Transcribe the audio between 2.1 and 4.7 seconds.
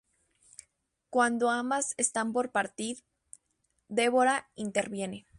por partir, Deborah